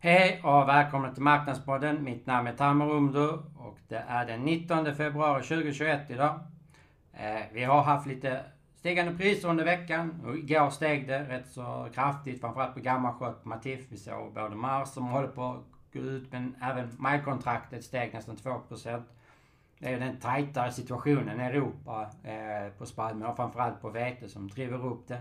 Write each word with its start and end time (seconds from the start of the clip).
Hej 0.00 0.40
och 0.44 0.68
välkomna 0.68 1.14
till 1.14 1.22
Marknadspodden. 1.22 2.04
Mitt 2.04 2.26
namn 2.26 2.46
är 2.48 2.52
Tamer 2.52 2.90
Umdu 2.90 3.28
och 3.56 3.78
det 3.88 4.04
är 4.08 4.26
den 4.26 4.44
19 4.44 4.94
februari 4.94 5.42
2021 5.42 6.10
idag. 6.10 6.40
Eh, 7.12 7.40
vi 7.52 7.64
har 7.64 7.82
haft 7.82 8.06
lite 8.06 8.44
stigande 8.76 9.14
priser 9.14 9.48
under 9.48 9.64
veckan 9.64 10.22
och 10.26 10.36
igår 10.36 10.70
steg 10.70 11.08
det 11.08 11.28
rätt 11.28 11.48
så 11.48 11.88
kraftigt, 11.94 12.40
framförallt 12.40 12.74
på 12.74 12.80
gammalskott 12.80 13.42
på 13.42 13.48
Matif. 13.48 13.80
Vi 13.88 13.96
såg 13.96 14.34
både 14.34 14.56
Mars 14.56 14.88
som 14.88 15.06
håller 15.06 15.28
på 15.28 15.44
att 15.44 15.92
gå 15.92 16.00
ut 16.00 16.32
men 16.32 16.56
även 16.62 16.90
majkontraktet 16.98 17.84
steg 17.84 18.14
nästan 18.14 18.36
2%. 18.36 19.02
Det 19.78 19.92
är 19.92 20.00
den 20.00 20.20
tajtare 20.20 20.72
situationen 20.72 21.40
i 21.40 21.44
Europa 21.44 22.10
eh, 22.24 22.72
på 22.78 22.86
spannmål, 22.86 23.36
framförallt 23.36 23.82
på 23.82 23.90
vete, 23.90 24.28
som 24.28 24.48
driver 24.48 24.86
upp 24.86 25.08
det. 25.08 25.20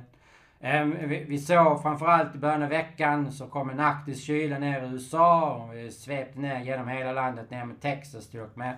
Ehm, 0.59 1.09
vi 1.09 1.37
såg 1.37 1.81
framförallt 1.81 2.35
i 2.35 2.37
början 2.37 2.63
av 2.63 2.69
veckan 2.69 3.31
så 3.31 3.47
kom 3.47 3.69
en 3.69 3.79
arktisk 3.79 4.23
kyla 4.23 4.59
ner 4.59 4.81
i 4.81 4.87
USA 4.87 5.55
och 5.55 5.93
svepte 5.93 6.39
ner 6.39 6.59
genom 6.59 6.87
hela 6.87 7.11
landet 7.11 7.49
ner 7.51 7.65
med 7.65 7.81
Texas 7.81 8.29
till 8.29 8.39
och 8.39 8.57
med. 8.57 8.77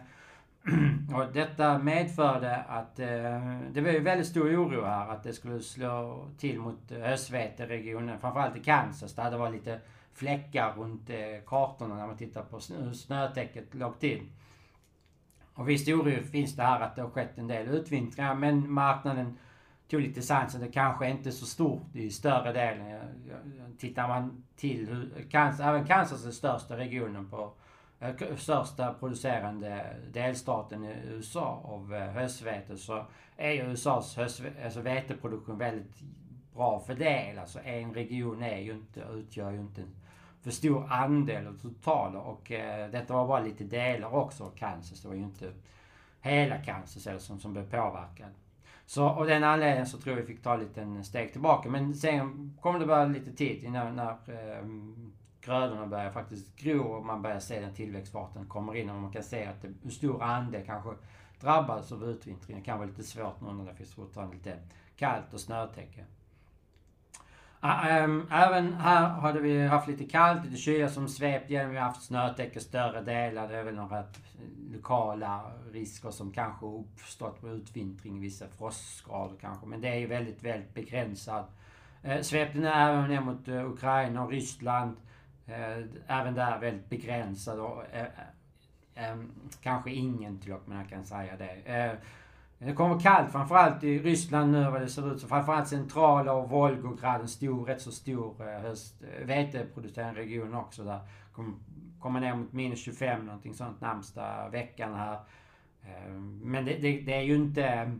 Och 1.15 1.33
detta 1.33 1.77
medförde 1.77 2.57
att 2.57 2.99
eh, 2.99 3.59
det 3.71 3.81
var 3.81 3.91
ju 3.91 3.99
väldigt 3.99 4.27
stor 4.27 4.55
oro 4.55 4.85
här 4.85 5.09
att 5.09 5.23
det 5.23 5.33
skulle 5.33 5.59
slå 5.59 6.25
till 6.38 6.59
mot 6.59 6.91
eh, 6.91 6.99
höstveteregionen, 6.99 8.19
framförallt 8.19 8.55
i 8.55 8.59
Kansas 8.59 9.16
där 9.16 9.31
det 9.31 9.38
var 9.38 9.49
lite 9.49 9.80
fläckar 10.13 10.73
runt 10.73 11.09
eh, 11.09 11.17
kartorna 11.45 11.95
när 11.95 12.07
man 12.07 12.17
tittar 12.17 12.43
på 12.43 12.59
hur 12.83 12.93
snötäcket 12.93 13.73
låg 13.73 13.99
till. 13.99 14.30
Och 15.53 15.69
visst 15.69 15.88
oro 15.88 16.23
finns 16.23 16.55
det 16.55 16.63
här 16.63 16.80
att 16.80 16.95
det 16.95 17.02
har 17.02 17.09
skett 17.09 17.38
en 17.38 17.47
del 17.47 17.67
utvintringar 17.67 18.35
men 18.35 18.71
marknaden 18.71 19.38
tog 19.89 20.02
lite 20.02 20.21
sansen. 20.21 20.61
Det 20.61 20.71
kanske 20.71 21.09
inte 21.09 21.29
är 21.29 21.31
så 21.31 21.45
stort 21.45 21.95
i 21.95 22.09
större 22.09 22.53
delen. 22.53 23.00
Tittar 23.77 24.08
man 24.08 24.44
till 24.55 24.88
hur, 24.88 25.27
Kansas, 25.30 25.59
även 25.66 25.86
Kansas 25.86 26.25
är 26.25 26.31
största 26.31 26.77
regionen 26.77 27.30
på 27.30 27.53
eh, 28.00 28.36
största 28.38 28.94
producerande 28.94 29.95
delstaten 30.13 30.86
i 30.86 30.95
USA 31.08 31.61
av 31.63 31.95
eh, 31.95 32.09
höstvete 32.09 32.78
så 32.78 33.05
är 33.38 33.52
ju 33.52 33.72
USAs 33.72 34.17
höst, 34.17 34.41
alltså 34.66 34.81
veteproduktion 34.81 35.58
väldigt 35.58 36.02
bra 36.53 36.80
fördelad. 36.80 37.39
Alltså 37.39 37.59
en 37.59 37.94
region 37.94 38.44
är 38.44 38.58
ju 38.58 38.72
inte, 38.72 39.02
utgör 39.02 39.52
ju 39.52 39.59
inte 39.59 39.81
en 39.81 39.95
för 40.41 40.52
stor 40.52 40.91
andel 40.91 41.47
av 41.47 41.58
totalen. 41.58 42.22
och 42.22 42.52
eh, 42.52 42.91
detta 42.91 43.13
var 43.13 43.28
bara 43.28 43.39
lite 43.39 43.63
delar 43.63 44.16
också 44.16 44.44
av 44.44 44.50
Kansas. 44.50 45.02
Det 45.02 45.08
var 45.08 45.16
ju 45.16 45.23
inte 45.23 45.52
hela 46.22 46.58
Kansas 46.58 47.23
som, 47.23 47.39
som 47.39 47.53
blev 47.53 47.69
påverkad. 47.69 48.30
Så 48.89 49.03
av 49.03 49.25
den 49.25 49.43
anledningen 49.43 49.85
så 49.85 49.97
tror 49.97 50.15
jag 50.15 50.21
vi 50.21 50.27
fick 50.27 50.43
ta 50.43 50.55
lite 50.55 50.81
en 50.81 51.03
steg 51.03 51.31
tillbaka. 51.31 51.69
Men 51.69 51.95
sen 51.95 52.53
kommer 52.61 52.79
det 52.79 52.85
bara 52.85 53.05
lite 53.05 53.33
tid 53.33 53.63
innan 53.63 53.95
när 53.95 54.09
eh, 54.09 54.65
grödorna 55.41 55.87
börjar 55.87 56.11
faktiskt 56.11 56.55
gro 56.55 56.81
och 56.81 57.05
man 57.05 57.21
börjar 57.21 57.39
se 57.39 57.59
den 57.59 57.73
tillväxtfarten 57.73 58.45
kommer 58.45 58.75
in 58.75 58.89
och 58.89 59.01
man 59.01 59.11
kan 59.11 59.23
se 59.23 59.45
att 59.45 59.61
det, 59.61 59.73
hur 59.83 59.89
stor 59.89 60.23
andel 60.23 60.65
kanske 60.65 60.89
drabbas 61.41 61.91
av 61.91 62.03
utvintringen. 62.03 62.61
Det 62.61 62.65
kan 62.65 62.77
vara 62.77 62.87
lite 62.87 63.03
svårt 63.03 63.41
nu 63.41 63.53
när 63.53 63.65
det 63.65 63.75
finns 63.75 63.93
fortfarande 63.93 64.35
lite 64.35 64.57
kallt 64.95 65.33
och 65.33 65.39
snötäcke. 65.39 66.05
Ah, 67.61 67.88
ehm, 67.88 68.27
även 68.31 68.73
här 68.73 69.09
hade 69.09 69.39
vi 69.39 69.67
haft 69.67 69.88
lite 69.88 70.03
kallt, 70.03 70.45
lite 70.45 70.57
kyla 70.57 70.89
som 70.89 71.07
svept 71.07 71.49
igenom. 71.49 71.71
Vi 71.71 71.77
har 71.77 71.85
haft 71.85 72.03
snötäcke 72.03 72.59
större 72.59 73.01
delar. 73.01 73.47
Det 73.47 73.57
är 73.57 73.63
väl 73.63 73.75
några 73.75 74.03
lokala 74.71 75.51
risker 75.71 76.11
som 76.11 76.31
kanske 76.31 76.66
uppstått 76.66 77.41
på 77.41 77.49
utvintring, 77.49 78.19
vissa 78.19 78.47
frostskador 78.47 79.38
kanske. 79.41 79.67
Men 79.67 79.81
det 79.81 79.88
är 79.88 79.95
ju 79.95 80.07
väldigt, 80.07 80.43
väldigt 80.43 80.73
begränsat. 80.73 81.51
Eh, 82.03 82.21
svepte 82.21 82.69
även 82.69 83.09
ner 83.09 83.21
mot 83.21 83.47
eh, 83.47 83.71
Ukraina 83.71 84.23
och 84.23 84.31
Ryssland. 84.31 84.97
Eh, 85.47 85.85
även 86.07 86.33
där 86.33 86.59
väldigt 86.59 86.89
begränsad 86.89 87.59
och 87.59 87.84
eh, 87.91 88.07
ehm, 88.95 89.31
kanske 89.61 89.91
ingen 89.91 90.39
till 90.39 90.53
och 90.53 90.69
med 90.69 90.89
kan 90.89 91.05
säga 91.05 91.38
det. 91.38 91.97
Det 92.62 92.74
kommer 92.74 93.00
kallt, 93.00 93.31
framförallt 93.31 93.84
i 93.84 94.00
Ryssland 94.00 94.52
nu 94.52 94.72
vad 94.72 94.81
det 94.81 94.88
ser 94.88 95.14
ut 95.14 95.22
så. 95.22 95.28
Framförallt 95.28 95.68
centrala 95.68 96.34
och 96.34 96.50
Volgograd, 96.50 97.22
en 97.22 97.28
stor, 97.28 97.66
rätt 97.66 97.81
så 97.81 97.92
stor 97.92 98.47
eh, 98.47 98.62
höst, 98.62 99.03
eh, 99.03 99.25
veteproducerande 99.25 100.20
region 100.20 100.53
också 100.53 100.84
där. 100.84 101.00
Kommer 101.31 101.53
komma 102.00 102.20
ner 102.20 102.36
mot 102.36 102.53
minus 102.53 102.84
25 102.84 103.25
någonting 103.25 103.53
sånt 103.53 103.81
närmsta 103.81 104.50
veckan 104.50 104.94
här. 104.94 105.14
Eh, 105.84 106.12
men 106.42 106.66
det, 106.66 106.78
det, 106.78 107.02
det 107.02 107.14
är 107.14 107.22
ju 107.22 107.36
inte... 107.36 107.96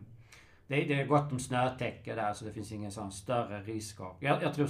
Det, 0.66 0.76
det 0.84 1.00
är 1.00 1.06
gott 1.06 1.32
om 1.32 1.38
snötäcke 1.38 2.14
där 2.14 2.32
så 2.32 2.44
det 2.44 2.52
finns 2.52 2.72
ingen 2.72 2.92
sån 2.92 3.12
större 3.12 3.62
risker. 3.62 4.10
Jag, 4.20 4.42
jag 4.42 4.54
tror 4.54 4.68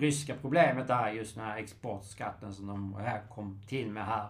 ryska 0.00 0.34
problemet 0.40 0.90
är 0.90 1.10
just 1.10 1.34
den 1.34 1.44
här 1.44 1.58
exportskatten 1.58 2.52
som 2.54 2.66
de 2.66 2.94
här 2.94 3.22
kom 3.28 3.60
till 3.66 3.90
med 3.90 4.06
här 4.06 4.28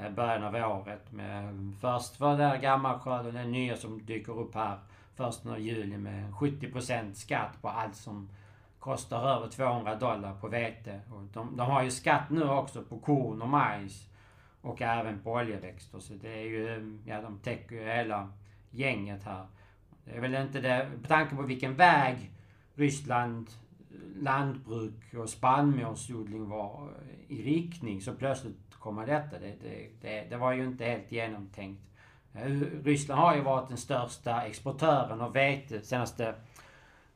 Eh, 0.00 0.10
början 0.10 0.44
av 0.44 0.54
året. 0.54 1.12
Med, 1.12 1.54
först 1.80 2.20
var 2.20 2.36
det 2.36 2.58
gammalskörd 2.62 3.26
och 3.26 3.32
den 3.32 3.52
nya 3.52 3.76
som 3.76 4.06
dyker 4.06 4.38
upp 4.38 4.54
här 4.54 4.78
först 5.14 5.46
av 5.46 5.60
juli 5.60 5.98
med 5.98 6.32
70% 6.32 7.12
skatt 7.12 7.62
på 7.62 7.68
allt 7.68 7.96
som 7.96 8.28
kostar 8.78 9.36
över 9.36 9.48
200 9.48 9.94
dollar 9.94 10.34
på 10.34 10.48
vete. 10.48 11.00
Och 11.10 11.22
de, 11.22 11.56
de 11.56 11.70
har 11.70 11.82
ju 11.82 11.90
skatt 11.90 12.30
nu 12.30 12.48
också 12.48 12.82
på 12.82 12.98
korn 12.98 13.42
och 13.42 13.48
majs. 13.48 14.08
Och 14.60 14.82
även 14.82 15.18
på 15.18 15.32
oljeväxter. 15.32 15.98
Så 15.98 16.14
det 16.14 16.32
är 16.32 16.44
ju, 16.44 16.98
ja 17.06 17.20
de 17.20 17.38
täcker 17.38 17.76
ju 17.76 17.84
hela 17.84 18.32
gänget 18.70 19.24
här. 19.24 19.46
Det 20.04 20.16
är 20.16 20.20
väl 20.20 20.34
inte 20.34 20.60
det, 20.60 20.88
Med 21.00 21.08
tanke 21.08 21.36
på 21.36 21.42
vilken 21.42 21.74
väg 21.74 22.30
Ryssland 22.74 23.50
eh, 23.90 24.22
lantbruk 24.22 25.14
och 25.14 25.28
spannmålsodling 25.28 26.48
var 26.48 26.88
eh, 27.28 27.36
i 27.36 27.42
riktning 27.42 28.00
så 28.00 28.12
plötsligt 28.12 28.71
återkomma 28.82 29.06
detta. 29.06 29.38
Det, 29.38 29.54
det, 29.62 29.88
det, 30.00 30.26
det 30.30 30.36
var 30.36 30.52
ju 30.52 30.64
inte 30.64 30.84
helt 30.84 31.12
genomtänkt. 31.12 31.82
Eh, 32.34 32.50
Ryssland 32.84 33.20
har 33.20 33.34
ju 33.34 33.40
varit 33.40 33.68
den 33.68 33.76
största 33.76 34.42
exportören 34.42 35.20
av 35.20 35.32
vete 35.32 35.82
senaste 35.82 36.34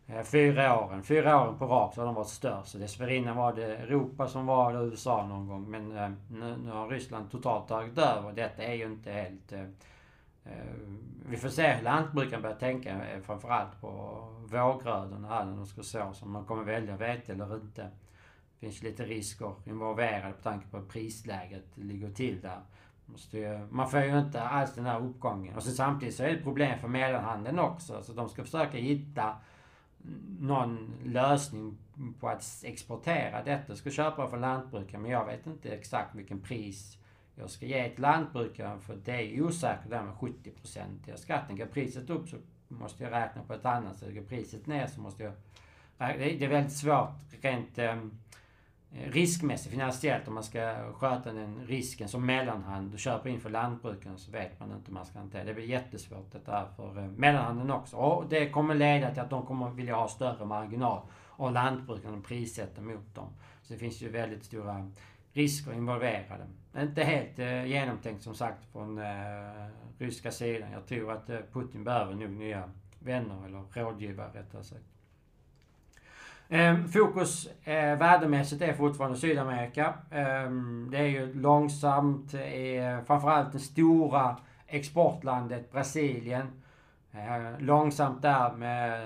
eh, 0.06 0.22
fyra 0.22 0.80
åren. 0.80 1.02
Fyra 1.02 1.42
åren 1.42 1.58
på 1.58 1.66
rak 1.66 1.94
så 1.94 2.00
har 2.00 2.06
de 2.06 2.14
varit 2.14 2.28
störst. 2.28 2.78
Dessförinnan 2.78 3.36
var 3.36 3.52
det 3.52 3.76
Europa 3.76 4.28
som 4.28 4.46
var 4.46 4.72
det, 4.72 4.78
USA 4.78 5.26
någon 5.26 5.48
gång. 5.48 5.70
Men 5.70 5.96
eh, 5.96 6.10
nu, 6.30 6.56
nu 6.64 6.70
har 6.70 6.88
Ryssland 6.88 7.30
totalt 7.30 7.68
tagit 7.68 7.98
över. 7.98 8.32
Detta 8.32 8.62
är 8.62 8.74
ju 8.74 8.84
inte 8.84 9.12
helt... 9.12 9.52
Vi 11.28 11.36
får 11.36 11.48
se 11.48 11.72
hur 11.72 11.82
lantbrukarna 11.82 12.42
börjar 12.42 12.56
tänka 12.56 13.00
framförallt 13.22 13.80
på 13.80 13.88
vårgrödorna 14.46 15.28
här 15.28 15.44
när 15.44 15.56
de 15.56 15.66
ska 15.66 15.82
så. 15.82 16.12
Om 16.22 16.32
man 16.32 16.44
kommer 16.44 16.64
välja 16.64 16.96
vete 16.96 17.32
eller 17.32 17.54
inte. 17.54 17.90
Det 18.60 18.66
finns 18.66 18.82
lite 18.82 19.04
risker 19.04 19.54
involverade 19.64 20.32
på 20.32 20.42
tanke 20.42 20.66
på 20.66 20.82
prisläget 20.82 21.64
ligger 21.74 22.10
till 22.10 22.40
där. 22.40 22.60
man 23.70 23.90
får 23.90 24.00
ju 24.00 24.18
inte 24.18 24.42
alls 24.42 24.74
den 24.74 24.86
här 24.86 25.00
uppgången. 25.00 25.56
Och 25.56 25.62
så 25.62 25.70
samtidigt 25.70 26.14
så 26.14 26.22
är 26.22 26.32
det 26.32 26.42
problem 26.42 26.78
för 26.78 26.88
mellanhandeln 26.88 27.58
också. 27.58 28.02
Så 28.02 28.12
de 28.12 28.28
ska 28.28 28.44
försöka 28.44 28.78
hitta 28.78 29.36
någon 30.38 30.94
lösning 31.04 31.78
på 32.20 32.28
att 32.28 32.62
exportera 32.64 33.42
detta. 33.42 33.64
Jag 33.68 33.76
ska 33.76 33.90
köpa 33.90 34.28
från 34.28 34.40
lantbrukare 34.40 35.00
men 35.00 35.10
jag 35.10 35.26
vet 35.26 35.46
inte 35.46 35.70
exakt 35.70 36.14
vilken 36.14 36.40
pris 36.40 36.98
jag 37.34 37.50
ska 37.50 37.66
ge 37.66 37.78
ett 37.78 37.98
lantbrukare 37.98 38.78
för 38.78 38.96
det 39.04 39.12
är 39.12 39.42
osäkert 39.42 39.90
där 39.90 40.02
med 40.02 40.14
70-procentiga 40.14 41.16
skatten. 41.16 41.56
Går 41.56 41.66
priset 41.66 42.10
upp 42.10 42.28
så 42.28 42.36
måste 42.68 43.04
jag 43.04 43.12
räkna 43.12 43.42
på 43.42 43.52
ett 43.52 43.64
annat 43.64 43.96
sätt. 43.96 44.14
Går 44.14 44.22
priset 44.22 44.66
ner 44.66 44.86
så 44.86 45.00
måste 45.00 45.22
jag... 45.22 45.32
Det 45.98 46.44
är 46.44 46.48
väldigt 46.48 46.76
svårt 46.76 47.42
rent 47.42 47.78
Eh, 47.78 47.96
Eh, 48.92 49.10
riskmässigt, 49.10 49.70
finansiellt, 49.70 50.28
om 50.28 50.34
man 50.34 50.44
ska 50.44 50.92
sköta 50.92 51.32
den 51.32 51.66
risken 51.66 52.08
som 52.08 52.26
mellanhand 52.26 52.92
och 52.92 52.98
köpa 52.98 53.28
in 53.28 53.40
för 53.40 53.50
lantbrukarna 53.50 54.16
så 54.16 54.30
vet 54.30 54.60
man 54.60 54.72
inte 54.72 54.86
hur 54.86 54.94
man 54.94 55.06
ska 55.06 55.18
hantera 55.18 55.44
det. 55.44 55.50
Det 55.50 55.54
blir 55.54 55.64
jättesvårt 55.64 56.32
detta 56.32 56.68
för 56.76 56.98
eh, 56.98 57.08
mellanhanden 57.08 57.70
också. 57.70 57.96
Och 57.96 58.28
det 58.28 58.50
kommer 58.50 58.74
leda 58.74 59.10
till 59.10 59.22
att 59.22 59.30
de 59.30 59.46
kommer 59.46 59.70
vilja 59.70 59.94
ha 59.94 60.08
större 60.08 60.44
marginal 60.44 61.00
och 61.36 61.52
lantbrukarna 61.52 62.20
prissätter 62.20 62.82
mot 62.82 63.14
dem. 63.14 63.28
Så 63.62 63.72
det 63.72 63.78
finns 63.78 64.02
ju 64.02 64.08
väldigt 64.08 64.44
stora 64.44 64.90
risker 65.32 65.72
involverade. 65.72 66.46
Inte 66.78 67.04
helt 67.04 67.38
eh, 67.38 67.64
genomtänkt 67.64 68.22
som 68.22 68.34
sagt 68.34 68.64
från 68.72 68.98
eh, 68.98 69.66
ryska 69.98 70.30
sidan. 70.30 70.72
Jag 70.72 70.86
tror 70.86 71.12
att 71.12 71.30
eh, 71.30 71.38
Putin 71.52 71.84
behöver 71.84 72.14
nog 72.14 72.30
nya 72.30 72.70
vänner 72.98 73.46
eller 73.46 73.62
rådgivare 73.72 74.30
rättare 74.34 74.64
sagt. 74.64 74.95
Ehm, 76.48 76.88
fokus 76.88 77.48
eh, 77.64 77.98
värdemässigt 77.98 78.62
är 78.62 78.72
fortfarande 78.72 79.18
Sydamerika. 79.18 79.94
Eh, 80.10 80.50
det 80.90 80.98
är 80.98 81.06
ju 81.06 81.34
långsamt, 81.34 82.34
eh, 82.34 83.04
framförallt 83.06 83.52
det 83.52 83.58
stora 83.58 84.36
exportlandet 84.66 85.72
Brasilien. 85.72 86.62
Eh, 87.12 87.60
långsamt 87.60 88.22
där 88.22 88.52
med 88.52 89.00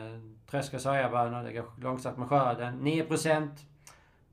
tröska 0.51 0.79
sojabönor, 0.79 1.43
det 1.43 1.53
går 1.53 1.65
långsamt 1.81 2.19
med 2.19 2.29
skörden. 2.29 2.81
9% 2.81 3.49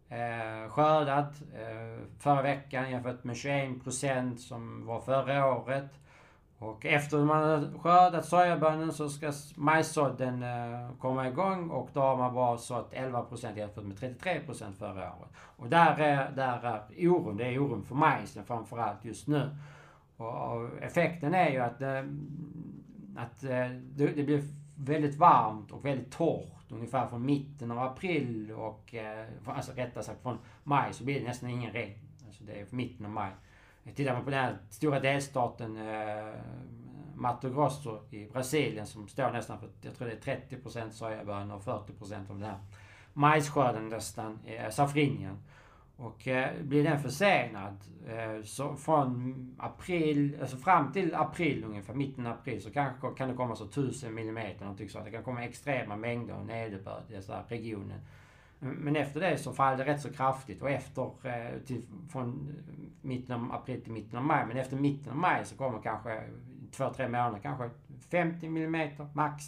eh, 0.10 0.70
skördat 0.70 1.34
eh, 1.54 2.04
förra 2.20 2.42
veckan 2.42 2.92
jämfört 2.92 3.24
med 3.24 3.36
21% 3.36 4.38
som 4.38 4.86
var 4.86 5.02
förra 5.02 5.46
året. 5.46 6.00
Och 6.60 6.86
efter 6.86 7.18
man 7.18 7.44
har 7.44 7.80
skördat 7.80 8.26
sojabönan 8.26 8.94
så 8.94 9.10
ska 9.10 9.32
majssådden 9.56 10.44
eh, 10.44 10.92
komma 11.00 11.28
igång 11.28 11.70
och 11.70 11.90
då 11.94 12.00
har 12.00 12.18
man 12.18 12.34
bara 12.34 12.58
sått 12.58 12.94
11% 12.94 13.58
jämfört 13.58 13.84
med 13.84 13.98
33% 13.98 14.74
förra 14.74 15.14
året. 15.16 15.30
Och 15.38 15.70
där 15.70 16.00
är, 16.00 16.32
där 16.32 16.66
är 16.66 17.08
oron, 17.08 17.38
det 17.38 17.46
är 17.46 17.60
oron 17.60 17.84
för 17.84 17.96
majsen 17.96 18.46
framförallt 18.46 19.06
just 19.06 19.28
nu. 19.28 19.50
Och 20.18 20.82
effekten 20.82 21.34
är 21.34 21.50
ju 21.50 21.60
att, 21.60 21.82
eh, 21.82 22.04
att 23.16 23.44
eh, 23.44 23.70
det 23.96 24.26
blir 24.26 24.44
väldigt 24.76 25.16
varmt 25.16 25.72
och 25.72 25.86
väldigt 25.86 26.12
torrt 26.12 26.72
ungefär 26.72 27.08
från 27.08 27.26
mitten 27.26 27.72
av 27.72 27.80
april 27.80 28.52
och, 28.52 28.96
alltså 29.46 29.72
rättare 29.72 30.04
sagt 30.04 30.22
från 30.22 30.38
maj 30.64 30.94
så 30.94 31.04
blir 31.04 31.20
det 31.20 31.28
nästan 31.28 31.50
ingen 31.50 31.72
regn. 31.72 32.00
Alltså 32.26 32.44
det 32.44 32.60
är 32.60 32.66
mitten 32.70 33.06
av 33.06 33.12
maj. 33.12 33.32
Eh, 33.88 33.94
Tittar 33.94 34.14
man 34.14 34.24
på 34.24 34.30
den 34.30 34.40
här 34.40 34.58
stora 34.70 35.00
delstaten 35.00 35.78
eh, 35.78 36.34
Mato 37.16 37.50
Grosso 37.50 38.00
i 38.12 38.26
Brasilien 38.26 38.88
som 38.88 39.08
står 39.08 39.32
nästan 39.32 39.60
för, 39.60 39.70
jag 39.82 39.96
tror 39.96 40.08
det 40.08 40.28
är 40.28 40.38
30% 40.50 40.90
sojabönor 40.90 41.56
och 41.56 41.64
40% 41.64 42.30
av 42.30 42.40
den 42.40 42.50
här 42.50 42.58
majsskörden 43.14 43.90
nästan, 43.90 44.40
eh, 44.46 44.70
safrinien. 44.70 45.38
Och 45.98 46.28
eh, 46.28 46.62
blir 46.62 46.84
den 46.84 47.00
försenad 47.00 47.78
eh, 48.08 48.44
så 48.44 48.76
från 48.76 49.56
april, 49.60 50.38
alltså 50.42 50.58
fram 50.58 50.92
till 50.92 51.16
april 51.16 51.64
ungefär, 51.64 51.94
mitten 51.94 52.28
av 52.28 52.34
april 52.34 52.62
så 52.62 52.72
kanske 52.72 53.08
kan 53.18 53.30
det 53.30 53.36
komma 53.36 53.56
så 53.56 53.66
1000 53.66 54.14
millimeter 54.14 54.62
någonting 54.62 54.90
så. 54.90 55.00
Det 55.04 55.12
kan 55.12 55.24
komma 55.24 55.44
extrema 55.44 55.96
mängder 55.96 56.38
nederbörd 56.38 57.04
i 57.10 57.14
den 57.14 57.24
här 57.28 57.44
regionen. 57.48 58.00
Men 58.60 58.96
efter 58.96 59.20
det 59.20 59.38
så 59.38 59.54
faller 59.54 59.78
det 59.78 59.92
rätt 59.92 60.02
så 60.02 60.14
kraftigt 60.14 60.62
och 60.62 60.70
efter, 60.70 61.12
eh, 61.24 61.60
till, 61.66 61.82
från 62.10 62.56
mitten 63.02 63.36
av 63.36 63.52
april 63.52 63.82
till 63.82 63.92
mitten 63.92 64.20
av 64.20 64.26
maj. 64.26 64.46
Men 64.48 64.58
efter 64.58 64.78
mitten 64.78 65.12
av 65.12 65.18
maj 65.18 65.46
så 65.46 65.56
kommer 65.56 65.82
kanske 65.82 66.24
två, 66.72 66.94
tre 66.94 67.08
månader, 67.08 67.40
kanske 67.40 67.70
50 68.10 68.46
mm 68.46 68.90
max. 69.14 69.44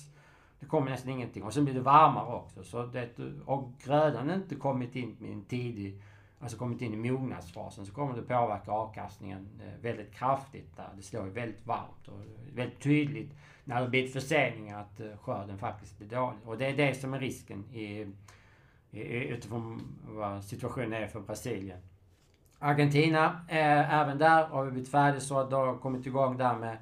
Det 0.60 0.66
kommer 0.66 0.92
nästan 0.92 1.12
ingenting. 1.12 1.44
Och 1.44 1.54
sen 1.54 1.66
blir 1.66 1.74
det 1.74 1.82
varmare 1.82 2.36
också. 2.36 2.64
Så 2.64 2.86
det, 2.86 3.10
och 3.46 3.74
grödan 3.84 4.32
inte 4.32 4.56
kommit 4.56 4.96
in 4.96 5.18
i 5.22 5.32
en 5.32 5.46
tidig, 5.46 6.02
alltså 6.40 6.58
kommit 6.58 6.82
in 6.82 6.94
i 6.94 7.12
mognadsfasen 7.12 7.86
så 7.86 7.94
kommer 7.94 8.16
det 8.16 8.22
påverka 8.22 8.72
avkastningen 8.72 9.48
eh, 9.62 9.82
väldigt 9.82 10.14
kraftigt 10.14 10.78
där. 10.78 10.90
Det 10.96 11.02
slår 11.02 11.26
ju 11.26 11.32
väldigt 11.32 11.66
varmt 11.66 12.08
och 12.08 12.20
väldigt 12.54 12.80
tydligt 12.80 13.32
när 13.64 13.82
det 13.82 13.90
blir 13.90 14.08
förseningar 14.08 14.82
att 14.82 15.00
eh, 15.00 15.18
skörden 15.18 15.58
faktiskt 15.58 15.98
blir 15.98 16.08
dålig. 16.08 16.40
Och 16.46 16.58
det 16.58 16.66
är 16.66 16.78
det 16.78 16.94
som 16.94 17.14
är 17.14 17.20
risken 17.20 17.66
i 17.74 18.08
utifrån 18.92 19.98
vad 20.08 20.44
situationen 20.44 20.94
är 20.94 21.08
för 21.08 21.20
Brasilien. 21.20 21.80
Argentina, 22.60 23.42
eh, 23.48 23.94
även 23.94 24.18
där 24.18 24.46
har 24.46 24.66
vi 24.66 24.72
blivit 24.72 24.92
färdiga 24.92 25.22
så 25.22 25.40
att 25.40 25.50
de 25.50 25.68
har 25.68 25.78
kommit 25.78 26.06
igång 26.06 26.38
där 26.38 26.56
med 26.56 26.78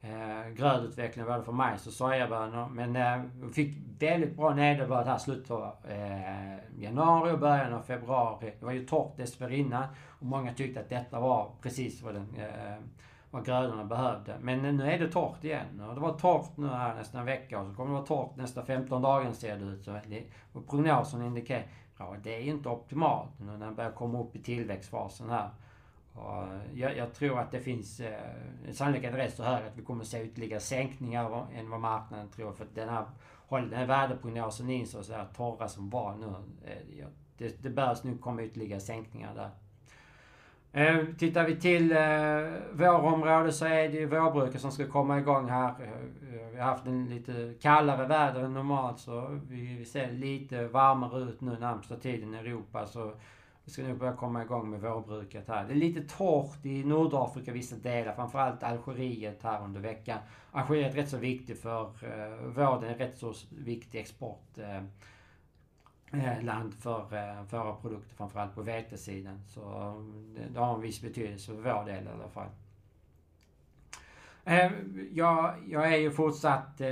eh, 0.00 0.48
grödutveckling 0.54 1.24
både 1.24 1.42
för 1.42 1.52
majs 1.52 1.86
och 1.86 1.92
sojabönor. 1.92 2.68
Men 2.68 2.96
eh, 2.96 3.22
vi 3.42 3.52
fick 3.52 3.76
väldigt 3.98 4.36
bra 4.36 4.54
nederbörd 4.54 5.06
här 5.06 5.18
slutet 5.18 5.50
av 5.50 5.72
eh, 5.88 6.82
januari 6.82 7.32
och 7.32 7.38
början 7.38 7.72
av 7.72 7.82
februari. 7.82 8.52
Det 8.60 8.66
var 8.66 8.72
ju 8.72 8.86
torrt 8.86 9.16
dessförinnan 9.16 9.84
och 10.06 10.26
många 10.26 10.54
tyckte 10.54 10.80
att 10.80 10.88
detta 10.88 11.20
var 11.20 11.50
precis 11.62 12.02
vad 12.02 12.14
den 12.14 12.36
eh, 12.36 12.78
vad 13.34 13.44
grödorna 13.44 13.84
behövde. 13.84 14.36
Men 14.40 14.76
nu 14.76 14.90
är 14.90 14.98
det 14.98 15.08
torrt 15.08 15.44
igen. 15.44 15.80
Och 15.80 15.94
det 15.94 16.00
var 16.00 16.18
torrt 16.18 16.56
nu 16.56 16.68
här 16.68 16.94
nästan 16.94 17.20
en 17.20 17.26
vecka 17.26 17.60
och 17.60 17.66
så 17.66 17.74
kommer 17.74 17.90
det 17.90 17.94
vara 17.94 18.06
torrt 18.06 18.36
nästa 18.36 18.64
15 18.64 19.02
dagar 19.02 19.32
ser 19.32 19.56
det 19.56 19.64
ut. 19.64 19.84
Så 19.84 19.90
det, 20.06 20.24
och 20.52 20.66
prognosen 20.68 21.22
indikerar 21.22 21.66
ja, 21.98 22.16
det 22.22 22.34
är 22.34 22.40
inte 22.40 22.68
optimalt 22.68 23.38
nu 23.38 23.46
när 23.46 23.66
den 23.66 23.74
börjar 23.74 23.90
komma 23.90 24.20
upp 24.20 24.36
i 24.36 24.42
tillväxtfasen 24.42 25.30
här. 25.30 25.50
Och 26.12 26.44
jag, 26.74 26.96
jag 26.96 27.14
tror 27.14 27.38
att 27.38 27.50
det 27.50 27.60
finns 27.60 28.00
eh, 28.00 28.20
sannolikheten 28.72 29.16
rätt 29.16 29.34
så 29.34 29.42
hög 29.42 29.66
att 29.66 29.76
vi 29.76 29.82
kommer 29.82 30.04
se 30.04 30.24
ytterligare 30.24 30.60
sänkningar 30.60 31.46
än 31.54 31.70
vad 31.70 31.80
marknaden 31.80 32.28
tror. 32.28 32.52
För 32.52 32.66
den 32.74 32.88
här, 32.88 33.04
håll 33.46 33.70
den 33.70 33.78
här 33.78 33.86
värdeprognosen 33.86 34.70
in 34.70 34.86
så 34.86 35.12
här 35.12 35.26
torra 35.36 35.68
som 35.68 35.90
var 35.90 36.14
nu. 36.14 36.26
Eh, 36.70 37.06
det, 37.38 37.62
det 37.62 37.70
bör 37.70 38.06
nog 38.06 38.20
komma 38.20 38.42
ytterligare 38.42 38.80
sänkningar 38.80 39.34
där. 39.34 39.50
Eh, 40.76 41.04
tittar 41.18 41.46
vi 41.46 41.56
till 41.56 41.92
eh, 41.92 41.98
vårområde 42.72 43.52
så 43.52 43.66
är 43.66 43.88
det 43.88 43.96
ju 43.96 44.06
vårbruket 44.06 44.60
som 44.60 44.72
ska 44.72 44.86
komma 44.86 45.18
igång 45.18 45.48
här. 45.48 45.68
Eh, 45.68 46.48
vi 46.52 46.58
har 46.58 46.66
haft 46.66 46.86
en 46.86 47.08
lite 47.08 47.54
kallare 47.60 48.06
väder 48.06 48.40
än 48.40 48.54
normalt 48.54 48.98
så 48.98 49.40
vi, 49.48 49.76
vi 49.76 49.84
ser 49.84 50.12
lite 50.12 50.66
varmare 50.66 51.20
ut 51.20 51.40
nu 51.40 51.56
närmsta 51.60 51.96
tiden 51.96 52.34
i 52.34 52.38
Europa. 52.38 52.86
Så 52.86 53.12
vi 53.64 53.70
ska 53.70 53.82
nog 53.82 53.98
börja 53.98 54.12
komma 54.12 54.42
igång 54.42 54.70
med 54.70 54.80
vårbruket 54.80 55.48
här. 55.48 55.64
Det 55.64 55.72
är 55.72 55.76
lite 55.76 56.16
torrt 56.16 56.66
i 56.66 56.84
Nordafrika 56.84 57.52
vissa 57.52 57.76
delar, 57.76 58.14
framförallt 58.14 58.62
Algeriet 58.62 59.42
här 59.42 59.64
under 59.64 59.80
veckan. 59.80 60.18
Algeriet 60.52 60.92
är 60.92 60.96
rätt 60.96 61.08
så 61.08 61.18
viktigt 61.18 61.62
för 61.62 61.82
eh, 61.82 62.46
vården, 62.46 62.90
är 62.90 62.94
rätt 62.94 63.18
så 63.18 63.34
viktig 63.50 63.98
export. 63.98 64.58
Eh, 64.58 64.82
Eh, 66.20 66.42
land 66.42 66.72
eh, 66.72 66.80
för, 66.80 67.58
våra 67.58 67.74
produkter, 67.74 68.16
framförallt 68.16 68.54
på 68.54 68.62
vetesidan. 68.62 69.40
Så 69.46 69.60
mm, 69.78 70.36
det, 70.52 70.60
har 70.60 70.74
en 70.74 70.80
viss 70.80 71.00
betydelse 71.00 71.46
för 71.46 71.62
vår 71.62 71.84
del 71.84 72.04
i 72.04 72.08
alla 72.08 72.28
fall. 72.28 72.48
Eh, 74.44 74.72
jag, 75.12 75.54
jag 75.68 75.94
är 75.94 75.96
ju 75.96 76.10
fortsatt 76.10 76.80
eh, 76.80 76.90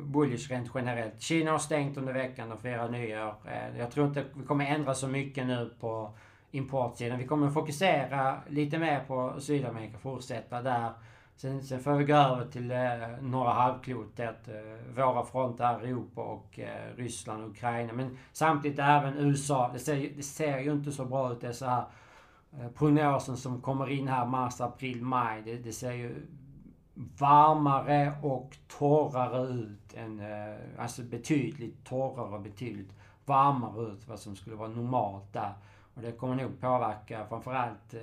bullish 0.00 0.50
rent 0.50 0.70
generellt. 0.74 1.20
Kina 1.20 1.50
har 1.50 1.58
stängt 1.58 1.96
under 1.96 2.12
veckan 2.12 2.52
och 2.52 2.60
firar 2.60 2.88
nyår. 2.88 3.34
Jag 3.78 3.90
tror 3.90 4.06
inte 4.06 4.24
vi 4.34 4.44
kommer 4.44 4.66
ändra 4.66 4.94
så 4.94 5.08
mycket 5.08 5.46
nu 5.46 5.74
på 5.80 6.10
importsidan. 6.50 7.18
Vi 7.18 7.26
kommer 7.26 7.50
fokusera 7.50 8.40
lite 8.48 8.78
mer 8.78 9.00
på 9.06 9.40
Sydamerika, 9.40 9.98
fortsätta 9.98 10.62
där. 10.62 10.92
Sen, 11.36 11.62
sen 11.62 11.80
får 11.80 11.92
vi 11.92 12.04
gå 12.04 12.14
över 12.14 12.46
till 12.46 12.70
eh, 12.70 12.78
norra 13.20 13.52
halvklotet. 13.52 14.48
Eh, 14.48 14.94
våra 14.96 15.24
fronter 15.24 15.64
är 15.64 15.80
Europa 15.80 16.20
och 16.22 16.58
eh, 16.58 16.96
Ryssland 16.96 17.44
och 17.44 17.50
Ukraina. 17.50 17.92
Men 17.92 18.18
samtidigt 18.32 18.78
även 18.78 19.18
USA. 19.18 19.70
Det 19.72 19.78
ser, 19.78 20.10
det 20.16 20.22
ser 20.22 20.58
ju 20.58 20.72
inte 20.72 20.92
så 20.92 21.04
bra 21.04 21.32
ut 21.32 21.40
dessa 21.40 21.68
här 21.68 21.84
eh, 22.60 22.70
prognosen 22.70 23.36
som 23.36 23.60
kommer 23.60 23.90
in 23.90 24.08
här 24.08 24.26
mars, 24.26 24.60
april, 24.60 25.02
maj. 25.02 25.42
Det, 25.42 25.56
det 25.56 25.72
ser 25.72 25.92
ju 25.92 26.26
varmare 27.18 28.12
och 28.22 28.56
torrare 28.78 29.48
ut 29.48 29.94
än, 29.94 30.20
eh, 30.20 30.56
alltså 30.78 31.02
betydligt 31.02 31.84
torrare 31.84 32.34
och 32.34 32.40
betydligt 32.40 32.92
varmare 33.24 33.92
ut 33.92 34.08
vad 34.08 34.18
som 34.18 34.36
skulle 34.36 34.56
vara 34.56 34.68
normalt 34.68 35.32
där. 35.32 35.52
Och 35.96 36.02
det 36.02 36.12
kommer 36.12 36.34
nog 36.34 36.60
påverka 36.60 37.26
framförallt 37.28 37.94
eh, 37.94 38.00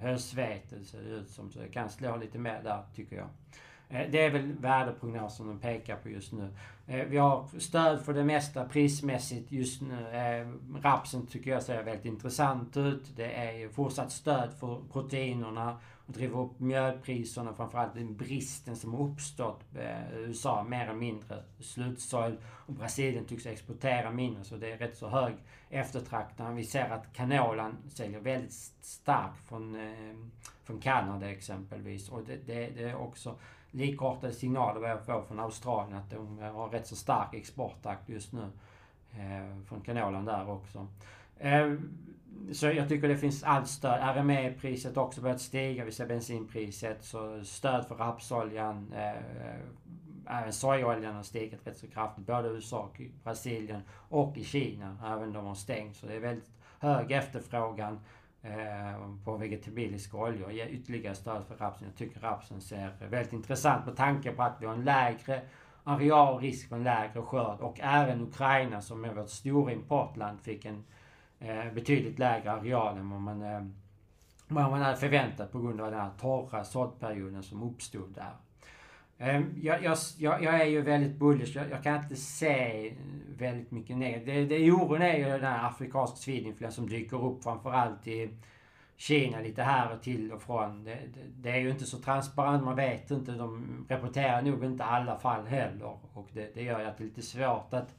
höstvete 0.00 0.84
ser 0.84 1.02
det 1.02 1.10
ut 1.10 1.30
som. 1.30 1.50
Så 1.50 1.58
det 1.58 1.68
kan 1.68 1.90
slå 1.90 2.16
lite 2.16 2.38
mer 2.38 2.60
där 2.62 2.82
tycker 2.94 3.16
jag. 3.16 3.28
Eh, 3.88 4.10
det 4.10 4.24
är 4.24 4.30
väl 4.30 4.52
värdeprognosen 4.52 5.46
de 5.46 5.58
pekar 5.58 5.96
på 5.96 6.08
just 6.08 6.32
nu. 6.32 6.48
Eh, 6.86 7.06
vi 7.06 7.16
har 7.16 7.46
stöd 7.58 8.00
för 8.04 8.14
det 8.14 8.24
mesta 8.24 8.64
prismässigt 8.64 9.52
just 9.52 9.82
nu. 9.82 10.08
Eh, 10.08 10.48
rapsen 10.82 11.26
tycker 11.26 11.50
jag 11.50 11.62
ser 11.62 11.82
väldigt 11.82 12.04
intressant 12.04 12.76
ut. 12.76 13.16
Det 13.16 13.32
är 13.32 13.68
fortsatt 13.68 14.12
stöd 14.12 14.52
för 14.60 14.80
proteinerna 14.92 15.78
och 16.06 16.12
driver 16.12 16.40
upp 16.40 16.60
mjölpriserna, 16.60 17.54
framförallt 17.54 17.94
den 17.94 18.16
bristen 18.16 18.76
som 18.76 18.94
har 18.94 19.08
uppstått 19.08 19.64
i 19.74 20.16
USA, 20.16 20.62
mer 20.62 20.84
eller 20.84 20.94
mindre 20.94 21.42
slutsåld. 21.60 22.38
Och 22.44 22.72
Brasilien 22.72 23.24
tycks 23.24 23.46
exportera 23.46 24.10
mindre, 24.10 24.44
så 24.44 24.56
det 24.56 24.72
är 24.72 24.78
rätt 24.78 24.96
så 24.96 25.08
hög 25.08 25.34
eftertraktan. 25.70 26.56
Vi 26.56 26.64
ser 26.64 26.90
att 26.90 27.12
canolan 27.12 27.76
säljer 27.88 28.20
väldigt 28.20 28.52
starkt 28.80 29.48
från, 29.48 29.74
eh, 29.74 30.16
från 30.64 30.80
Kanada 30.80 31.30
exempelvis. 31.30 32.08
Och 32.08 32.24
det, 32.24 32.36
det, 32.46 32.70
det 32.70 32.82
är 32.90 32.96
också 32.96 33.38
likartade 33.70 34.32
signaler 34.32 34.80
vad 34.80 34.90
jag 34.90 35.06
får 35.06 35.22
från 35.22 35.40
Australien 35.40 35.98
att 35.98 36.10
de 36.10 36.38
har 36.38 36.68
rätt 36.68 36.86
så 36.86 36.96
stark 36.96 37.34
exporttakt 37.34 38.08
just 38.08 38.32
nu. 38.32 38.50
Eh, 39.12 39.62
från 39.64 39.80
kanolan 39.80 40.24
där 40.24 40.50
också. 40.50 40.86
Eh, 41.42 41.72
så 42.52 42.66
jag 42.66 42.88
tycker 42.88 43.08
det 43.08 43.16
finns 43.16 43.42
allt 43.42 43.68
stöd. 43.68 44.16
RME-priset 44.16 44.96
också 44.96 45.20
börjat 45.20 45.40
stiga. 45.40 45.84
Vi 45.84 45.92
ser 45.92 46.06
bensinpriset. 46.06 47.04
Så 47.04 47.44
stöd 47.44 47.86
för 47.86 47.94
rapsoljan. 47.94 48.92
Eh, 48.96 50.40
även 50.40 50.52
sojaoljan 50.52 51.14
har 51.14 51.22
stigit 51.22 51.66
rätt 51.66 51.76
så 51.76 51.86
kraftigt. 51.86 52.26
Både 52.26 52.48
i 52.48 52.52
USA 52.52 52.78
och 52.78 53.00
Brasilien 53.24 53.82
och 54.08 54.36
i 54.36 54.44
Kina. 54.44 54.96
Även 55.04 55.32
de 55.32 55.46
har 55.46 55.54
stängt. 55.54 55.96
Så 55.96 56.06
det 56.06 56.14
är 56.14 56.20
väldigt 56.20 56.50
hög 56.78 57.12
efterfrågan 57.12 58.00
eh, 58.42 59.14
på 59.24 59.36
vegetabiliska 59.36 60.16
oljor 60.16 60.44
och 60.44 60.52
ge 60.52 60.66
ytterligare 60.66 61.14
stöd 61.14 61.44
för 61.48 61.56
rapsen. 61.56 61.88
Jag 61.88 61.96
tycker 61.96 62.20
rapsen 62.20 62.60
ser 62.60 62.92
väldigt 63.10 63.32
intressant 63.32 63.86
med 63.86 63.96
tanke 63.96 64.32
på 64.32 64.42
att 64.42 64.56
vi 64.60 64.66
har 64.66 64.74
en 64.74 64.84
lägre 64.84 65.42
areal, 65.84 66.40
risk 66.40 66.68
för 66.68 66.76
en 66.76 66.84
lägre 66.84 67.22
skörd 67.22 67.60
och 67.60 67.80
även 67.80 68.20
Ukraina 68.20 68.80
som 68.80 69.04
är 69.04 69.14
vårt 69.14 69.30
stora 69.30 69.72
importland 69.72 70.40
fick 70.40 70.64
en 70.64 70.84
eh, 71.42 71.72
betydligt 71.74 72.18
lägre 72.18 72.52
areal 72.52 72.98
än 72.98 73.10
vad 73.10 73.20
man, 73.20 73.42
eh, 73.42 73.66
vad 74.48 74.70
man 74.70 74.82
hade 74.82 74.96
förväntat 74.96 75.52
på 75.52 75.60
grund 75.60 75.80
av 75.80 75.90
den 75.90 76.00
här 76.00 76.10
torra 76.20 76.64
såddperioden 76.64 77.42
som 77.42 77.62
uppstod 77.62 78.14
där. 78.14 78.32
Ehm, 79.18 79.54
jag, 79.62 79.84
jag, 79.84 79.98
jag, 80.18 80.60
är 80.60 80.64
ju 80.64 80.82
väldigt 80.82 81.16
bullish. 81.16 81.56
Jag, 81.56 81.70
jag, 81.70 81.82
kan 81.82 82.02
inte 82.02 82.16
se 82.16 82.92
väldigt 83.38 83.70
mycket 83.70 83.96
ner. 83.96 84.26
Det, 84.26 84.44
det 84.44 84.72
oron 84.72 85.02
är 85.02 85.18
ju 85.18 85.24
den 85.24 85.44
här 85.44 85.68
afrikanska 85.68 86.16
svininfluensan 86.16 86.84
som 86.84 86.88
dyker 86.96 87.24
upp 87.24 87.42
framförallt 87.42 88.06
i 88.06 88.30
Kina 88.96 89.40
lite 89.40 89.62
här 89.62 89.92
och 89.92 90.02
till 90.02 90.32
och 90.32 90.42
från. 90.42 90.84
Det, 90.84 90.90
det, 90.90 91.20
det, 91.36 91.50
är 91.50 91.56
ju 91.58 91.70
inte 91.70 91.84
så 91.84 91.98
transparent, 91.98 92.64
man 92.64 92.76
vet 92.76 93.10
inte. 93.10 93.32
De 93.32 93.86
rapporterar 93.88 94.42
nog 94.42 94.64
inte 94.64 94.84
alla 94.84 95.18
fall 95.18 95.46
heller. 95.46 95.96
Och 96.12 96.28
det, 96.32 96.54
det 96.54 96.62
gör 96.62 96.80
ju 96.80 96.86
att 96.86 96.98
det 96.98 97.04
är 97.04 97.06
lite 97.06 97.22
svårt 97.22 97.74
att 97.74 97.94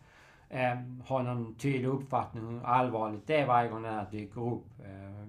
eh, 0.49 0.77
ha 1.05 1.21
någon 1.21 1.55
tydlig 1.55 1.87
uppfattning 1.87 2.47
hur 2.47 2.65
allvarligt 2.65 3.27
det 3.27 3.35
är 3.35 3.47
varje 3.47 3.69
gång 3.69 3.81
det 3.81 3.89
här 3.89 4.07
dyker 4.11 4.53
upp. 4.53 4.65
Eh, 4.79 5.27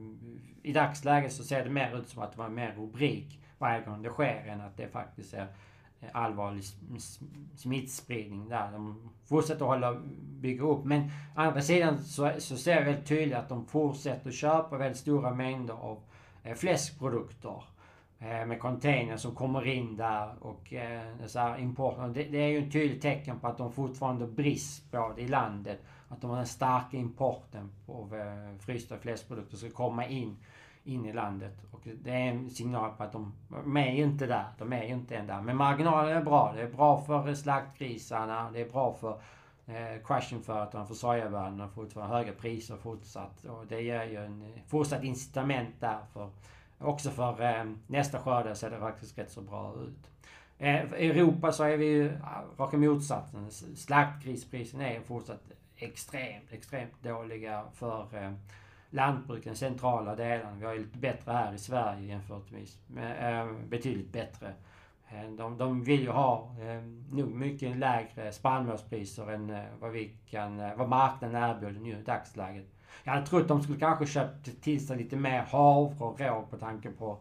I 0.63 0.73
dagsläget 0.73 1.33
så 1.33 1.45
ser 1.45 1.65
det 1.65 1.71
mer 1.71 1.99
ut 1.99 2.09
som 2.09 2.23
att 2.23 2.33
det 2.33 2.39
var 2.39 2.49
mer 2.49 2.75
rubrik 2.77 3.41
varje 3.59 3.85
gång 3.85 4.03
det 4.03 4.09
sker 4.09 4.47
än 4.47 4.61
att 4.61 4.77
det 4.77 4.89
faktiskt 4.89 5.35
är 5.35 5.47
eh, 6.01 6.09
allvarlig 6.13 6.65
smittspridning 7.57 8.49
där. 8.49 8.73
De 8.73 9.11
fortsätter 9.25 9.65
hålla, 9.65 10.01
bygga 10.41 10.65
upp. 10.65 10.85
Men 10.85 11.03
å 11.37 11.41
andra 11.41 11.63
sidan 11.63 11.99
så, 11.99 12.31
så 12.39 12.57
ser 12.57 12.77
jag 12.77 12.85
väldigt 12.85 13.07
tydligt 13.07 13.37
att 13.37 13.49
de 13.49 13.67
fortsätter 13.67 14.31
köpa 14.31 14.77
väldigt 14.77 14.99
stora 14.99 15.35
mängder 15.35 15.75
av 15.75 16.03
eh, 16.43 16.55
fläskprodukter. 16.55 17.74
Eh, 18.25 18.47
med 18.47 18.61
containers 18.61 19.21
som 19.21 19.35
kommer 19.35 19.67
in 19.67 19.97
där 19.97 20.35
och 20.41 20.73
eh, 20.73 21.27
så 21.27 21.39
här. 21.39 22.09
Det, 22.15 22.25
det, 22.25 22.39
är 22.39 22.49
ju 22.49 22.59
ett 22.67 22.73
tydligt 22.73 23.03
tecken 23.03 23.39
på 23.39 23.47
att 23.47 23.59
de 23.59 23.73
fortfarande 23.73 24.27
brist 24.27 24.91
på 24.91 25.13
det 25.17 25.23
i 25.23 25.29
landet. 25.29 25.81
Att 26.09 26.21
de 26.21 26.31
har 26.31 26.37
den 26.37 26.47
starka 26.47 26.97
importen 26.97 27.71
av 27.89 28.15
eh, 28.15 28.59
frysta 28.59 28.99
fläskprodukter 28.99 29.57
ska 29.57 29.71
komma 29.71 30.07
in 30.07 30.37
in 30.85 31.07
i 31.07 31.13
landet. 31.13 31.59
Och 31.71 31.81
det 32.03 32.11
är 32.11 32.29
en 32.29 32.51
signal 32.51 32.91
på 32.97 33.03
att 33.03 33.13
de, 33.13 33.33
de 33.49 33.77
är 33.77 33.93
ju 33.93 34.03
inte 34.03 34.27
där. 34.27 34.45
De 34.59 34.73
är 34.73 34.85
ju 34.85 34.95
inte 34.95 35.17
än 35.17 35.27
där. 35.27 35.41
Men 35.41 35.57
marginalen 35.57 36.17
är 36.17 36.23
bra. 36.23 36.53
Det 36.57 36.63
är 36.63 36.69
bra 36.69 37.01
för 37.01 37.35
slaktgrisarna. 37.35 38.51
Det 38.53 38.61
är 38.61 38.71
bra 38.71 38.93
för 38.93 39.21
eh, 39.67 40.03
crushingföretagen, 40.05 40.87
för 40.87 40.95
sojabönderna. 40.95 41.69
Fortfarande 41.69 42.17
höga 42.17 42.33
priser 42.33 42.77
fortsatt. 42.77 43.45
Och 43.45 43.67
det 43.67 43.81
ger 43.81 44.05
ju 44.05 44.17
en 44.17 44.43
eh, 44.43 44.63
fortsatt 44.67 45.05
incitament 45.05 45.75
där. 45.81 45.99
För, 46.13 46.31
också 46.79 47.11
för 47.11 47.43
eh, 47.43 47.65
nästa 47.87 48.19
skörd 48.19 48.57
ser 48.57 48.71
det 48.71 48.79
faktiskt 48.79 49.19
rätt 49.19 49.31
så 49.31 49.41
bra 49.41 49.75
ut. 49.75 50.11
Eh, 50.59 50.95
I 50.95 51.11
Europa 51.11 51.53
så 51.53 51.65
är 51.65 51.77
vi 51.77 51.87
ju 51.87 52.13
raka 52.59 52.77
motsatsen. 52.77 53.51
Slaktgrisprisen 53.77 54.81
är 54.81 55.01
fortsatt 55.01 55.43
extremt, 55.77 56.53
extremt 56.53 57.03
dåliga 57.03 57.65
för 57.75 58.07
eh, 58.13 58.33
lantbruken, 58.91 59.57
centrala 59.57 60.17
delarna. 60.17 60.57
Vi 60.59 60.67
har 60.67 60.73
ju 60.73 60.81
lite 60.81 60.99
bättre 60.99 61.33
här 61.33 61.53
i 61.53 61.59
Sverige 61.59 62.07
jämförtvis. 62.07 62.79
Med, 62.87 63.41
eh, 63.41 63.53
betydligt 63.69 64.13
bättre. 64.13 64.53
De, 65.37 65.59
de 65.59 65.85
vill 65.85 66.03
ju 66.03 66.11
ha 66.11 66.51
eh, 66.61 66.83
nog 67.11 67.31
mycket 67.31 67.77
lägre 67.77 68.33
spannmålspriser 68.33 69.31
än 69.31 69.65
vad 69.81 69.91
vi 69.91 70.17
kan, 70.31 70.57
vad 70.77 70.89
marknaden 70.89 71.43
erbjuder 71.43 71.81
nu 71.81 71.91
i 71.91 72.03
dagsläget. 72.03 72.74
Jag 73.05 73.13
hade 73.13 73.27
trott 73.27 73.49
de 73.49 73.63
skulle 73.63 73.79
kanske 73.79 74.07
köpt 74.07 74.63
till 74.63 74.87
sig 74.87 74.97
lite 74.97 75.17
mer 75.17 75.43
havre 75.43 76.05
och 76.05 76.21
råg 76.21 76.51
på 76.51 76.57
tanke 76.57 76.91
på 76.91 77.19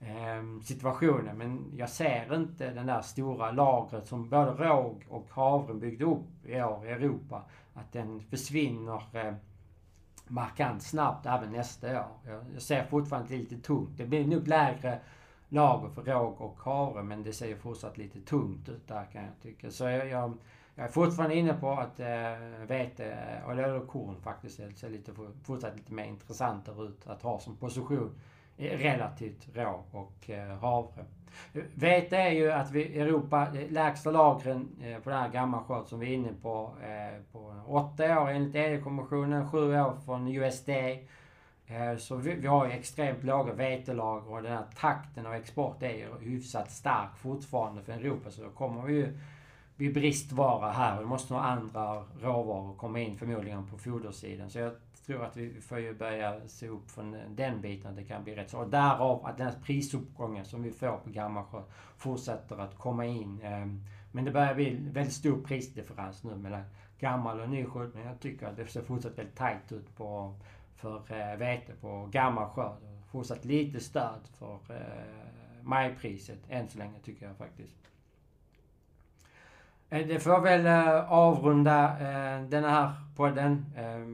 eh, 0.00 0.62
situationen. 0.64 1.38
Men 1.38 1.72
jag 1.76 1.90
ser 1.90 2.34
inte 2.34 2.70
den 2.70 2.86
där 2.86 3.00
stora 3.00 3.50
lagret 3.50 4.06
som 4.06 4.28
både 4.28 4.50
råg 4.50 5.06
och 5.08 5.26
havre 5.30 5.74
byggde 5.74 6.04
upp 6.04 6.46
i 6.46 6.62
år 6.62 6.86
i 6.86 6.90
Europa. 6.90 7.42
Att 7.74 7.92
den 7.92 8.20
försvinner 8.20 9.02
eh, 9.12 9.34
markant 10.28 10.82
snabbt 10.82 11.26
även 11.26 11.52
nästa 11.52 12.00
år. 12.00 12.12
Jag, 12.52 12.62
ser 12.62 12.84
fortfarande 12.84 13.36
lite 13.36 13.56
tungt. 13.56 13.90
Det 13.96 14.06
blir 14.06 14.26
nog 14.26 14.48
lägre 14.48 14.98
lager 15.48 15.88
för 15.88 16.02
råg 16.02 16.40
och 16.40 16.58
havre 16.58 17.02
men 17.02 17.22
det 17.22 17.32
ser 17.32 17.56
fortsatt 17.56 17.98
lite 17.98 18.20
tungt 18.20 18.68
ut 18.68 18.88
där 18.88 19.04
kan 19.12 19.22
jag 19.22 19.32
tycka. 19.42 19.70
Så 19.70 19.84
jag, 19.84 20.08
jag, 20.08 20.32
jag 20.76 20.86
är 20.86 20.90
fortfarande 20.90 21.36
inne 21.36 21.54
på 21.54 21.70
att 21.70 22.00
äh, 22.00 22.06
vete, 22.66 23.42
och 23.46 23.88
korn 23.88 24.16
faktiskt, 24.22 24.78
ser 24.78 24.90
lite, 24.90 25.12
fortsatt 25.44 25.76
lite 25.76 25.92
mer 25.92 26.04
intressantare 26.04 26.84
ut 26.84 27.06
att 27.06 27.22
ha 27.22 27.38
som 27.38 27.56
position 27.56 28.20
relativt 28.56 29.48
rå 29.56 29.84
och 29.90 30.30
äh, 30.30 30.58
havre. 30.58 31.04
Vete 31.74 32.16
är 32.16 32.30
ju 32.30 32.52
att 32.52 32.70
vi 32.70 32.84
i 32.84 33.00
Europa, 33.00 33.48
eh, 33.54 33.70
lägsta 33.70 34.10
lagren 34.10 34.68
eh, 34.82 34.98
på 34.98 35.10
den 35.10 35.18
här 35.18 35.28
gammalskörd 35.28 35.86
som 35.86 36.00
vi 36.00 36.06
är 36.06 36.14
inne 36.14 36.32
på, 36.42 36.70
eh, 36.82 37.22
på 37.32 37.54
åtta 37.66 38.20
år 38.20 38.30
enligt 38.30 38.54
EU-kommissionen, 38.54 39.50
sju 39.50 39.80
år 39.80 39.96
från 40.04 40.28
USD. 40.28 40.70
Så 41.98 42.16
vi, 42.16 42.34
vi 42.34 42.46
har 42.46 42.66
ju 42.66 42.72
extremt 42.72 43.24
låga 43.24 43.52
vetelager 43.52 44.30
och 44.32 44.42
den 44.42 44.52
här 44.52 44.64
takten 44.80 45.26
av 45.26 45.34
export 45.34 45.82
är 45.82 45.90
ju 45.90 46.06
hyfsat 46.20 46.70
stark 46.70 47.16
fortfarande 47.16 47.82
för 47.82 47.92
Europa. 47.92 48.30
Så 48.30 48.42
då 48.42 48.50
kommer 48.50 48.82
vi 48.82 48.94
ju 48.94 49.18
vi 49.76 49.92
bristvara 49.92 50.70
här. 50.70 51.00
Det 51.00 51.06
måste 51.06 51.32
nog 51.32 51.42
andra 51.42 52.04
råvaror 52.20 52.74
komma 52.74 53.00
in 53.00 53.16
förmodligen 53.16 53.66
på 53.66 53.78
fodersidan. 53.78 54.50
Så 54.50 54.58
jag 54.58 54.72
tror 55.06 55.24
att 55.24 55.36
vi 55.36 55.60
får 55.60 55.78
ju 55.78 55.94
börja 55.94 56.48
se 56.48 56.68
upp 56.68 56.90
från 56.90 57.16
den 57.28 57.60
biten. 57.60 57.90
Att 57.90 57.96
det 57.96 58.04
kan 58.04 58.24
bli 58.24 58.34
rätt 58.34 58.50
så. 58.50 58.58
Och 58.58 58.70
därav 58.70 59.26
att 59.26 59.38
den 59.38 59.46
här 59.46 59.54
prisuppgången 59.62 60.44
som 60.44 60.62
vi 60.62 60.70
får 60.70 60.96
på 60.96 61.10
gammalskörd 61.10 61.64
fortsätter 61.96 62.58
att 62.58 62.78
komma 62.78 63.06
in. 63.06 63.40
Ehm, 63.42 63.82
men 64.12 64.24
det 64.24 64.30
börjar 64.30 64.54
bli 64.54 64.76
väldigt 64.92 65.14
stor 65.14 65.42
prisdifferens 65.42 66.24
nu 66.24 66.36
mellan 66.36 66.62
gammal 66.98 67.40
och 67.40 67.48
ny 67.48 67.64
skörd. 67.64 67.90
Men 67.94 68.06
jag 68.06 68.20
tycker 68.20 68.46
att 68.46 68.56
det 68.56 68.66
ser 68.66 68.82
fortsatt 68.82 69.18
väldigt 69.18 69.36
tajt 69.36 69.72
ut 69.72 69.96
på, 69.96 70.34
för 70.76 70.96
eh, 70.96 71.36
vete 71.36 71.72
på 71.80 72.08
gammal 72.12 72.48
skörd. 72.48 72.76
Fortsatt 73.10 73.44
lite 73.44 73.80
stöd 73.80 74.20
för 74.38 74.58
eh, 74.70 75.62
majpriset 75.62 76.38
än 76.48 76.68
så 76.68 76.78
länge 76.78 76.98
tycker 77.04 77.26
jag 77.26 77.36
faktiskt. 77.36 77.76
Eh, 79.90 80.06
det 80.06 80.20
får 80.20 80.40
väl 80.40 80.66
eh, 80.66 81.12
avrunda 81.12 81.84
eh, 81.84 82.42
den 82.42 82.64
här 82.64 82.92
podden. 83.16 83.66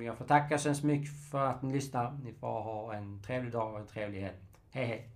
Jag 0.05 0.17
får 0.19 0.25
tacka 0.25 0.59
så 0.59 0.87
mycket 0.87 1.31
för 1.31 1.47
att 1.47 1.62
ni 1.62 1.73
lyssnar. 1.73 2.19
Ni 2.25 2.33
får 2.33 2.61
ha 2.61 2.95
en 2.95 3.23
trevlig 3.23 3.52
dag 3.52 3.73
och 3.73 3.81
en 3.81 3.87
trevlig 3.87 4.21
helg. 4.21 4.37
Hej 4.71 4.87
hej! 4.87 5.09